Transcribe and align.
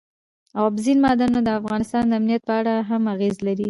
اوبزین 0.61 0.97
معدنونه 1.05 1.41
د 1.43 1.49
افغانستان 1.59 2.03
د 2.07 2.11
امنیت 2.19 2.41
په 2.49 2.53
اړه 2.59 2.73
هم 2.89 3.01
اغېز 3.13 3.35
لري. 3.45 3.59